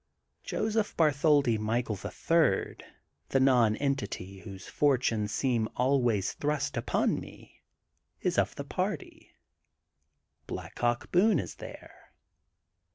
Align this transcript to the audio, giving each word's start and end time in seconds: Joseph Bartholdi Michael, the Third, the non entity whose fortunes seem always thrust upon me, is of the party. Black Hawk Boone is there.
Joseph 0.43 0.97
Bartholdi 0.97 1.59
Michael, 1.59 1.95
the 1.95 2.09
Third, 2.09 2.83
the 3.29 3.39
non 3.39 3.75
entity 3.75 4.39
whose 4.39 4.67
fortunes 4.67 5.31
seem 5.31 5.69
always 5.75 6.33
thrust 6.33 6.75
upon 6.75 7.19
me, 7.19 7.61
is 8.19 8.39
of 8.39 8.55
the 8.55 8.63
party. 8.63 9.29
Black 10.47 10.79
Hawk 10.79 11.11
Boone 11.11 11.37
is 11.37 11.53
there. 11.53 12.13